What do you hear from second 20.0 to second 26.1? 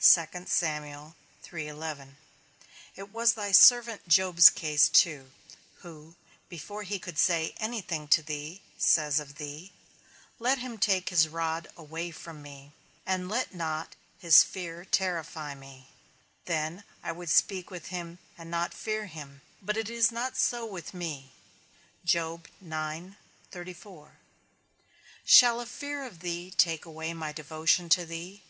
not so with me_. Shall a fear